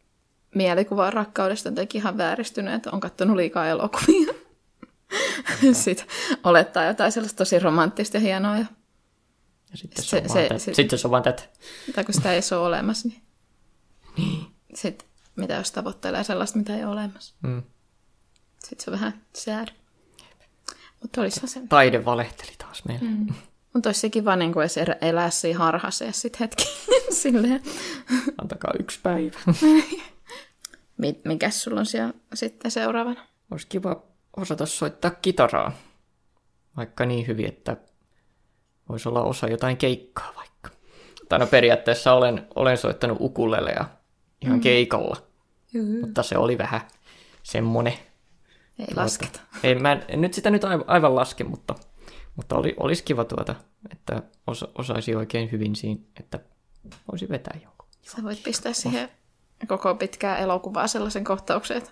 [0.55, 4.35] mielikuva rakkaudesta jotenkin ihan vääristynyt, että on katsonut liikaa elokuvia.
[5.73, 6.07] sitten
[6.45, 8.59] olettaa jotain sellaista tosi romanttista ja hienoa.
[8.59, 8.67] Ja,
[9.71, 11.43] Ja sitten se, Se- on se- vaan se- sitten se on vaan tätä.
[11.95, 13.23] tai kun sitä ei ole olemassa, niin,
[14.17, 14.47] niin.
[14.75, 17.35] sitten mitä jos tavoittelee sellaista, mitä ei ole olemassa.
[17.43, 17.63] Mm.
[18.65, 19.69] Sitten se on vähän sad.
[21.03, 21.61] Mutta olisihan se.
[21.69, 23.09] Taide valehteli taas meille.
[23.09, 23.27] Mm.
[23.75, 26.65] Mutta olisi se kiva niin kuin edes er- elää siinä harhassa ja sitten hetki
[27.23, 27.63] silleen.
[28.41, 29.39] Antakaa yksi päivä.
[30.99, 33.27] Mi- mikäs sulla on siellä sitten seuraavana?
[33.51, 34.03] Olisi kiva
[34.37, 35.73] osata soittaa kitaraa.
[36.77, 37.77] Vaikka niin hyvin, että
[38.89, 40.71] voisi olla osa jotain keikkaa vaikka.
[41.29, 43.85] Tai no periaatteessa olen, olen soittanut ukulelea
[44.43, 44.61] ihan mm.
[44.61, 45.17] keikalla,
[45.73, 46.01] Juu.
[46.01, 46.81] mutta se oli vähän
[47.43, 47.95] semmonen.
[48.79, 49.41] Ei lasketa.
[49.63, 51.75] Ei, mä en, en nyt sitä nyt aivan, aivan laske, mutta,
[52.37, 53.55] mutta oli, olisi kiva tuota,
[53.93, 56.41] että osa, osaisi oikein hyvin siinä, että
[57.13, 57.89] voisi vetää jonkun.
[58.03, 59.09] Sä voit pistää siihen
[59.67, 61.91] koko pitkää elokuvaa sellaisen kohtauksen, että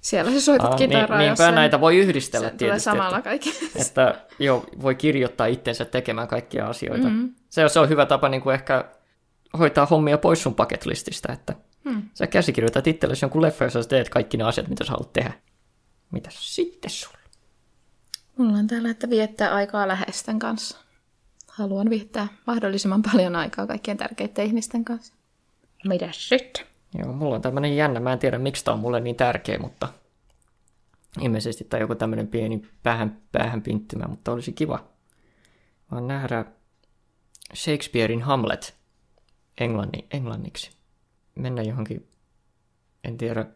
[0.00, 2.84] siellä sä soitat Ah, kitaraa niin, niinpä näitä voi yhdistellä se tulee tietysti.
[2.84, 3.52] samalla että, kaikki.
[3.80, 7.08] että joo, voi kirjoittaa itsensä tekemään kaikkia asioita.
[7.08, 7.34] Mm-hmm.
[7.48, 8.84] Se, se on hyvä tapa niin kuin ehkä
[9.58, 12.02] hoitaa hommia pois sun bucket-lististä, että mm.
[12.14, 15.32] sä käsikirjoitat itsellesi jonkun leffa, jossa sä teet kaikki ne asiat, mitä sä haluat tehdä.
[16.10, 17.18] Mitäs sitten sulla?
[18.36, 20.78] Mulla on täällä, että viettää aikaa läheisten kanssa.
[21.48, 25.14] Haluan viettää mahdollisimman paljon aikaa kaikkien tärkeiden ihmisten kanssa.
[25.84, 26.66] Mitäs sitten?
[26.94, 29.88] Joo, mulla on tämmönen jännä, mä en tiedä miksi tää on mulle niin tärkeä, mutta
[31.20, 34.84] ilmeisesti tai joku tämmönen pieni päähän, päähän pinttymä, mutta olisi kiva
[35.90, 36.44] vaan nähdä
[37.54, 38.74] Shakespearein Hamlet
[39.60, 40.70] englanni, englanniksi.
[41.34, 42.08] Mennä johonkin,
[43.04, 43.46] en tiedä,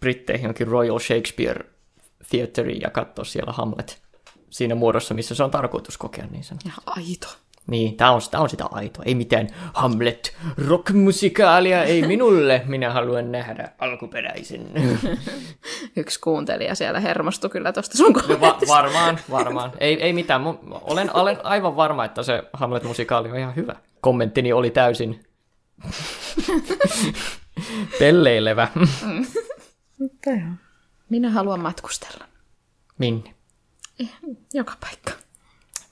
[0.00, 1.64] Britteihin johonkin Royal Shakespeare
[2.30, 4.02] Theateriin ja katsoa siellä Hamlet
[4.50, 6.58] siinä muodossa, missä se on tarkoitus kokea niin sen.
[6.64, 7.43] Ja aito.
[7.66, 9.04] Niin, tää on, tää on sitä aitoa.
[9.04, 10.36] Ei mitään Hamlet
[10.68, 12.62] rockmusikaalia, ei minulle.
[12.66, 14.66] Minä haluan nähdä alkuperäisen.
[15.96, 19.72] Yksi kuuntelija siellä hermostui kyllä tosta sun No, va- varmaan, varmaan.
[19.78, 20.42] Ei, ei mitään.
[20.70, 23.76] Olen, olen aivan varma, että se Hamlet-musikaali on ihan hyvä.
[24.00, 25.24] Kommenttini oli täysin
[27.98, 28.68] pelleilevä.
[29.98, 30.48] Mutta joo.
[31.10, 32.24] Minä haluan matkustella.
[32.98, 33.34] Minne?
[34.54, 35.12] Joka paikka.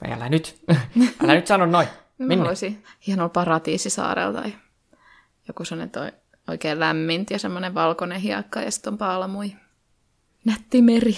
[0.03, 0.61] Vai Älä nyt.
[1.23, 1.87] Älä nyt sano noin.
[2.17, 2.35] Mä Minne?
[2.35, 4.53] haluaisin hienolla paratiisisaarella tai
[5.47, 6.11] joku sellainen toi
[6.47, 9.55] oikein lämminti ja semmoinen valkoinen hiekka ja sitten on paalmui.
[10.45, 11.17] Nätti meri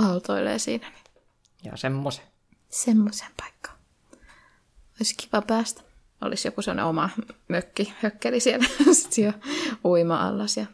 [0.00, 0.88] aaltoilee siinä.
[0.88, 2.24] Niin Ja semmoisen.
[2.68, 3.78] semmoisen paikkaan.
[5.00, 5.82] Olisi kiva päästä.
[6.20, 7.10] Olisi joku sellainen oma
[7.48, 9.34] mökki, hökkeli siellä sitten
[9.84, 10.66] uima-allas ja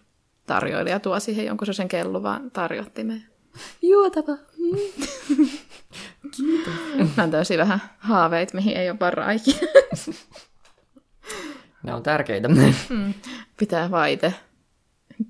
[0.47, 3.25] tarjoilija tuo siihen jonkun sellaisen kelluvaan tarjottimeen.
[3.83, 4.33] Juotava.
[4.33, 5.49] Mm.
[6.37, 6.75] Kiitos.
[7.17, 9.59] Mä on täysin vähän haaveita, mihin ei ole varaa ikinä.
[11.83, 12.49] Ne on tärkeitä.
[13.59, 14.35] Pitää vaan itse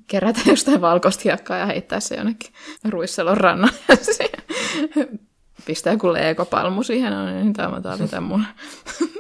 [0.07, 2.53] kerätä jostain valkoista hiekkaa ja heittää se jonnekin
[2.89, 3.79] ruisselon rannalle.
[5.67, 8.45] Pistää joku leekopalmu siihen, no niin tämä tarvitaan mun.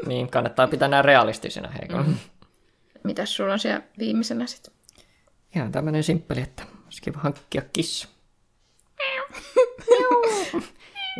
[0.06, 2.06] niin, kannattaa pitää nämä realistisina heikon.
[2.06, 2.14] Mm.
[3.04, 4.74] Mitäs sulla on siellä viimeisenä sitten?
[5.54, 8.08] Ihan tämmönen simppeli, että olisi kiva hankkia kissa.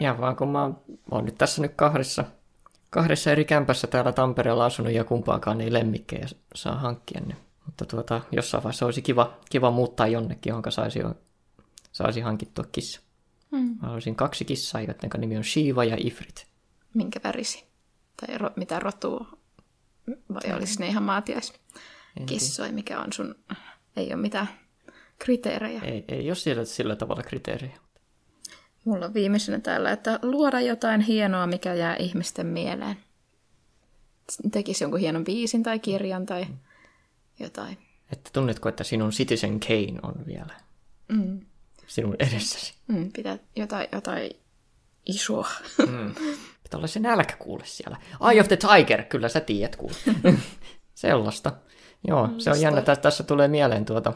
[0.01, 2.25] Ihan vaan kun mä oon, mä oon nyt tässä nyt kahdessa,
[2.91, 7.37] kahdessa eri kämpässä täällä Tampereella asunut ja kumpaakaan ei lemmikkejä saa hankkia ne.
[7.67, 11.01] Mutta tuota, jossain vaiheessa olisi kiva, kiva muuttaa jonnekin, johon saisi,
[11.93, 13.01] saisi hankittua kissa.
[13.51, 13.67] Hmm.
[13.67, 16.47] Mä haluaisin kaksi kissaa, joiden nimi on Shiva ja Ifrit.
[16.95, 17.65] Minkä värisi?
[18.21, 19.27] Tai ro, mitä rotua?
[20.35, 21.53] Vai olisi ne ihan maatiais
[22.27, 23.35] kissoi, mikä on sun...
[23.97, 24.49] Ei ole mitään
[25.19, 25.81] kriteerejä.
[25.81, 27.79] Ei, ei ole sillä, sillä tavalla kriteerejä.
[28.85, 32.97] Mulla on viimeisenä täällä, että luoda jotain hienoa, mikä jää ihmisten mieleen.
[34.53, 36.47] Tekisi jonkun hienon biisin tai kirjan tai
[37.39, 37.79] jotain.
[38.13, 40.55] Että tunnetko, että sinun Citizen Kane on vielä
[41.09, 41.41] Mm.
[41.87, 42.75] sinun edessäsi?
[42.87, 44.31] Mm, pitää jotain, jotain
[45.07, 45.49] isoa.
[45.79, 46.15] Mm.
[46.63, 47.97] Pitää olla se nälkä kuule siellä.
[48.33, 49.95] Eye of the Tiger, kyllä sä tiedät kuule.
[50.95, 51.53] Sellaista.
[52.09, 52.83] Joo, se on jännä.
[52.83, 54.13] Tässä, tässä tulee mieleen tuota,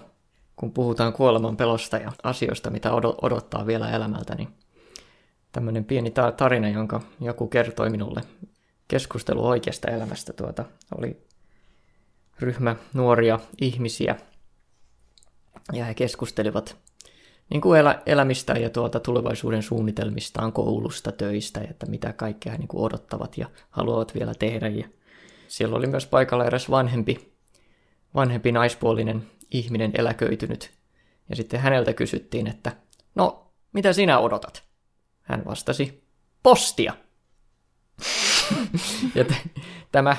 [0.56, 4.48] kun puhutaan kuoleman pelosta ja asioista, mitä odo- odottaa vielä elämältä, niin
[5.52, 8.20] tämmöinen pieni ta- tarina, jonka joku kertoi minulle
[8.88, 10.32] keskustelu oikeasta elämästä.
[10.32, 10.64] Tuota,
[10.98, 11.26] oli
[12.40, 14.16] ryhmä nuoria ihmisiä,
[15.72, 16.76] ja he keskustelivat
[17.50, 22.58] niin kuin elä, elämistä ja tuota tulevaisuuden suunnitelmistaan, koulusta, töistä, ja että mitä kaikkea he
[22.58, 24.68] niin kuin odottavat ja haluavat vielä tehdä.
[24.68, 24.88] Ja
[25.48, 27.32] siellä oli myös paikalla eräs vanhempi,
[28.14, 30.70] vanhempi naispuolinen ihminen eläköitynyt.
[31.28, 32.76] Ja sitten häneltä kysyttiin, että
[33.14, 34.64] no, mitä sinä odotat?
[35.22, 36.04] Hän vastasi,
[36.42, 36.94] postia.
[39.14, 39.60] ja t-
[39.92, 40.16] tämä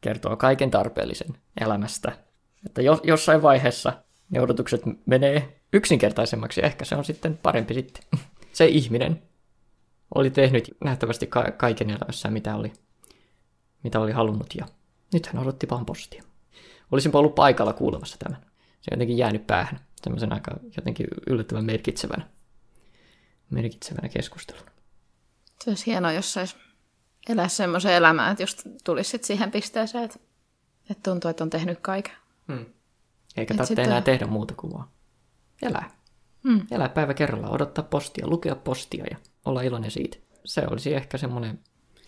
[0.00, 2.18] kertoo kaiken tarpeellisen elämästä.
[2.66, 3.92] Että jos, jossain vaiheessa
[4.30, 8.04] ne odotukset menee yksinkertaisemmaksi, ehkä se on sitten parempi sitten.
[8.52, 9.22] Se ihminen
[10.14, 12.72] oli tehnyt nähtävästi ka- kaiken elämässään, mitä oli,
[13.82, 14.66] mitä oli halunnut, ja
[15.12, 16.22] nyt hän odotti vaan postia.
[16.92, 18.40] Olisinpa ollut paikalla kuulemassa tämän.
[18.80, 22.28] Se on jotenkin jäänyt päähän, semmoisen aika jotenkin yllättävän merkitsevänä,
[23.50, 24.70] merkitsevänä keskusteluna.
[25.64, 26.56] Se olisi hienoa, jos sais
[27.28, 30.18] elää semmoisen elämään, että just tulisi siihen pisteeseen, että,
[30.90, 32.12] että tuntuu, että on tehnyt kaiken.
[32.48, 32.66] Hmm.
[33.36, 34.88] Eikä tarvitse sitten- enää tehdä muuta kuin vaan
[35.62, 35.90] elää.
[36.48, 36.66] Hmm.
[36.70, 40.16] Elää päivä kerrallaan, odottaa postia, lukea postia ja olla iloinen siitä.
[40.44, 41.60] Se olisi ehkä semmoinen,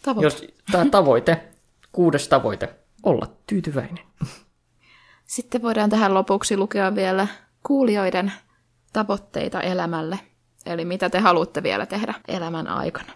[0.02, 0.26] Tavoite.
[0.26, 1.48] jos tämä tavoite,
[1.92, 4.04] kuudes tavoite, olla tyytyväinen.
[5.28, 7.26] Sitten voidaan tähän lopuksi lukea vielä
[7.66, 8.32] kuulijoiden
[8.92, 10.18] tavoitteita elämälle.
[10.66, 13.12] Eli mitä te haluatte vielä tehdä elämän aikana.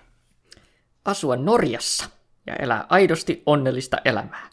[1.04, 2.04] Asua Norjassa
[2.46, 4.50] ja elää aidosti onnellista elämää.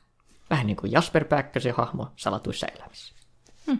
[0.49, 3.15] Vähän niin kuin Jasper Pääkkösen hahmo salatuissa elämissä.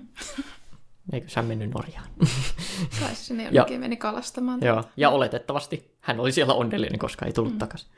[1.14, 2.08] Eikö sä mennyt Norjaan?
[3.00, 4.60] Tai sinne jonnekin meni kalastamaan.
[4.62, 7.60] Joo, ja oletettavasti hän oli siellä onnellinen, koska ei tullut mm.
[7.60, 7.90] takaisin.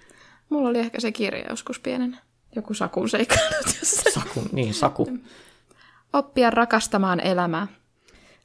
[0.50, 2.18] Mulla oli ehkä se kirja joskus pienenä.
[2.56, 4.14] Joku sakun seikkailut jossain.
[4.14, 5.08] Saku, niin, Saku.
[6.14, 7.68] Oppia rakastamaan elämää.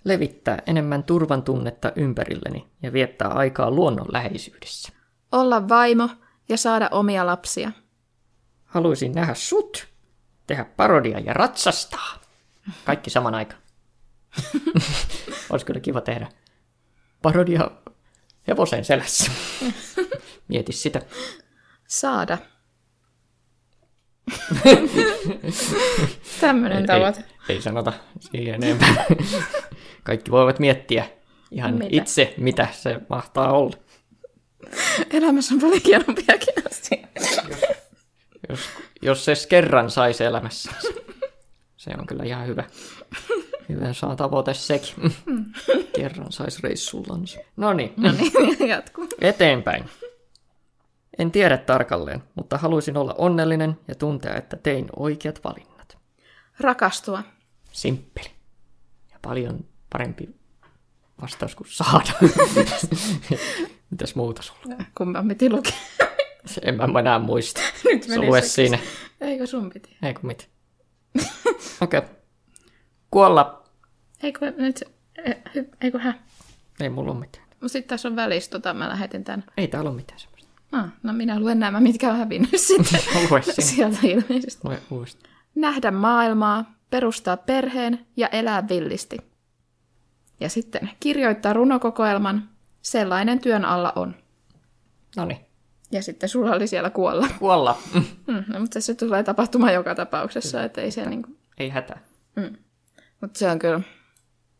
[0.04, 4.92] Levittää enemmän turvan tunnetta ympärilleni ja viettää aikaa luonnon läheisyydessä.
[5.32, 6.08] Olla vaimo
[6.48, 7.72] ja saada omia lapsia.
[8.64, 9.86] Haluaisin nähdä sut,
[10.46, 12.20] tehdä parodia ja ratsastaa.
[12.84, 13.62] Kaikki saman aikaan.
[15.50, 16.28] Olisi kyllä kiva tehdä
[17.22, 17.70] parodia
[18.48, 19.30] hevosen selässä.
[20.48, 21.02] Mieti sitä.
[21.86, 22.38] Saada.
[26.40, 27.20] Tämmöinen tavoite.
[27.48, 29.04] ei, ei sanota siihen enempää.
[30.04, 31.06] Kaikki voivat miettiä
[31.50, 31.86] ihan Mitä?
[31.90, 33.76] itse, mitä se mahtaa olla.
[35.10, 37.76] Elämässä on paljon hienompiakin asioita.
[38.48, 38.60] Jos,
[39.02, 40.70] jos se kerran saisi elämässä,
[41.76, 42.64] se on kyllä ihan hyvä.
[43.68, 44.94] Hyvä saa tavoite sekin.
[45.96, 47.38] Kerran saisi reissullansa.
[47.56, 49.08] No niin, No niin, jatkuu.
[49.20, 49.84] eteenpäin.
[51.18, 55.98] En tiedä tarkalleen, mutta haluaisin olla onnellinen ja tuntea, että tein oikeat valinnat.
[56.60, 57.22] Rakastua.
[57.72, 58.30] Simppeli.
[59.12, 60.28] Ja paljon parempi
[61.22, 62.12] vastaus kuin saada.
[63.90, 64.74] Mitäs muuta sulla?
[64.98, 65.72] Kumman piti lukea?
[66.46, 67.60] Se en mä enää muista.
[67.84, 68.78] Nyt meni lue siinä.
[69.20, 69.96] Eikö sun piti?
[70.02, 70.48] Ei kun mit.
[71.80, 71.98] Okei.
[71.98, 72.10] Okay.
[73.10, 73.64] Kuolla.
[74.22, 74.82] Eikö nyt...
[75.18, 76.14] hy- Eikö hä?
[76.80, 77.46] Ei mulla ole mitään.
[77.66, 79.44] Sitten tässä on välissä, tota, mä lähetin tän.
[79.56, 80.20] Ei täällä ole mitään.
[80.76, 83.00] Ah, no minä luen nämä, mitkä on hävinnyt sitten
[83.60, 84.68] sieltä ilmeisesti.
[84.68, 85.34] Lue uudestaan.
[85.54, 89.16] Nähdä maailmaa, perustaa perheen ja elää villisti.
[90.40, 92.48] Ja sitten kirjoittaa runokokoelman.
[92.82, 94.14] Sellainen työn alla on.
[95.16, 95.38] No niin.
[95.90, 97.28] Ja sitten sulla oli siellä kuolla.
[97.38, 97.78] Kuolla.
[98.26, 101.30] Mm, no, mutta se tulee tapahtumaan joka tapauksessa, että ei se niinku...
[101.58, 102.00] Ei hätää.
[103.20, 103.80] Mutta se on kyllä,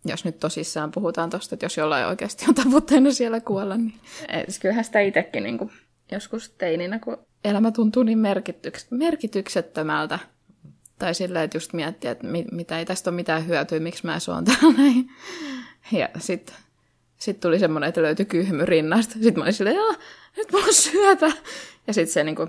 [0.04, 4.00] jos nyt tosissaan puhutaan tosta, että jos jollain oikeasti on tavoitteena siellä kuolla, niin
[4.60, 5.70] kyllähän sitä itsekin niin
[6.12, 10.18] joskus teininä, kun elämä tuntuu niin merkityks- merkityksettömältä.
[10.98, 14.18] Tai sillä, että just miettiä, että mi- mitä ei tästä ole mitään hyötyä, miksi mä
[14.18, 15.10] suon täällä näin.
[15.92, 16.54] Ja sitten
[17.18, 19.12] sit tuli semmoinen, että löytyi kyhmy rinnasta.
[19.12, 19.94] Sitten mä olin silleen, joo,
[20.36, 21.32] nyt mulla on syöpä.
[21.86, 22.48] Ja sitten se niinku,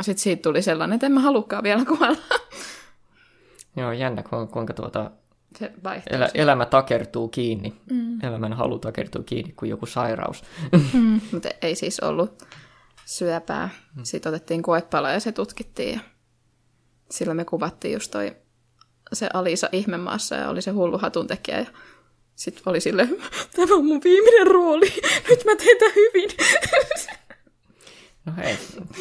[0.00, 2.16] sit siitä tuli sellainen, että en mä halukkaan vielä kuolla.
[3.76, 5.10] Joo, jännä, ku- kuinka tuota
[5.58, 6.16] Se vaihtuu.
[6.16, 7.74] Elä, elämä takertuu kiinni.
[7.90, 8.24] Mm.
[8.24, 10.44] Elämän halu takertuu kiinni kuin joku sairaus.
[10.92, 12.42] Mm, mutta ei siis ollut
[13.10, 13.68] syöpää.
[13.96, 14.04] Mm.
[14.04, 15.94] Sitten otettiin koepala ja se tutkittiin.
[15.94, 16.00] Ja
[17.10, 18.36] silloin me kuvattiin just toi
[19.12, 21.58] se Alisa ihmemaassa ja oli se hullu hatuntekijä.
[21.58, 21.66] Ja
[22.34, 23.08] sitten oli sille,
[23.56, 24.92] tämä on mun viimeinen rooli,
[25.30, 26.30] nyt mä teen tämän hyvin.
[28.26, 28.58] No hei,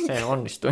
[0.07, 0.71] se onnistui.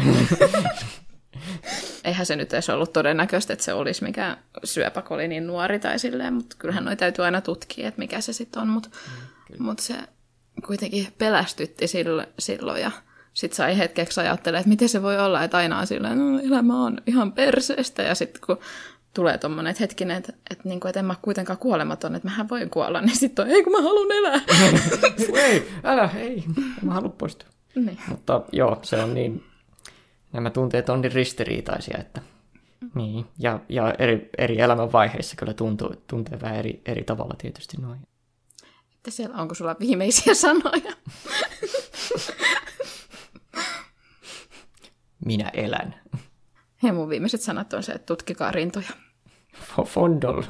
[2.03, 6.33] Eihän se nyt edes ollut todennäköistä, että se olisi mikään syöpäkoli niin nuori tai silleen,
[6.33, 8.89] mutta kyllähän noi täytyy aina tutkia, että mikä se sitten on, mutta
[9.49, 9.95] mm, mut se
[10.65, 12.91] kuitenkin pelästytti silloin, silloin ja
[13.37, 16.85] sitten sai hetkeksi ajattelee, että miten se voi olla, että aina on silleen, no elämä
[16.85, 18.57] on ihan perseestä ja sitten kun
[19.13, 22.49] tulee tommonen, että hetkinen, että, että, niin kuin, että en mä kuitenkaan kuolematon, että mähän
[22.49, 24.41] voin kuolla, niin sitten on, ei kun mä haluan elää.
[25.45, 26.43] ei, älä, ei,
[26.81, 27.49] mä haluan poistua.
[27.75, 27.99] Niin.
[28.07, 29.43] Mutta joo, se on niin,
[30.33, 32.21] nämä tunteet on niin ristiriitaisia, että
[32.95, 33.25] niin.
[33.39, 37.99] Ja, ja eri, eri elämänvaiheissa kyllä tuntuu, tuntee vähän eri, eri tavalla tietysti noin.
[38.95, 40.93] Että siellä onko sulla viimeisiä sanoja?
[45.27, 45.95] Minä elän.
[46.83, 48.89] Ja mun viimeiset sanat on se, että tutkikaa rintoja.
[49.85, 50.43] Fondol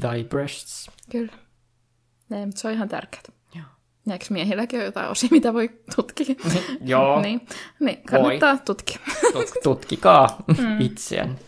[0.00, 0.90] thy breasts.
[1.10, 1.32] Kyllä.
[2.28, 3.22] Ne, mutta se on ihan tärkeää.
[3.54, 3.64] Joo.
[4.06, 6.26] Ja eikö miehilläkin ole jotain osia, mitä voi tutkia?
[6.80, 7.20] Joo.
[7.22, 7.46] niin,
[7.80, 8.62] niin, kannattaa voi.
[8.64, 8.98] tutkia.
[9.32, 10.80] Tut- tutkikaa mm.
[10.80, 11.38] itseään.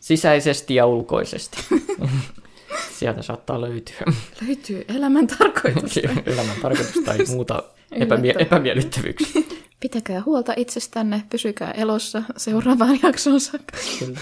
[0.00, 1.56] Sisäisesti ja ulkoisesti.
[2.98, 4.02] Sieltä saattaa löytyä.
[4.46, 5.96] Löytyy elämän tarkoitus.
[6.26, 9.42] elämän tarkoitus tai muuta epämie- epämiellyttävyyksiä.
[9.80, 13.76] Pitäkää huolta itsestänne, pysykää elossa seuraavaan jakson saakka.
[13.98, 14.20] Kyllä.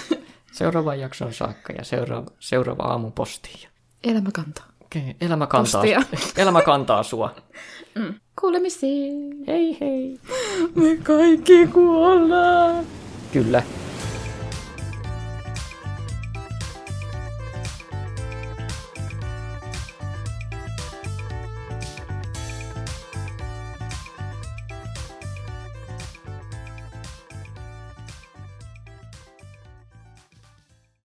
[0.52, 3.68] Seuraavaan jakson saakka ja seuraava, seuraava aamun postiin.
[4.04, 4.64] Elämä kantaa.
[4.80, 5.14] Okei, okay.
[5.20, 5.84] elämä kantaa,
[6.36, 7.34] elämä kantaa sua.
[7.94, 8.14] Mm.
[8.40, 9.44] Kuulemisiin.
[9.46, 10.20] Hei hei.
[10.74, 12.84] Me kaikki kuollaan.
[13.32, 13.62] Kyllä.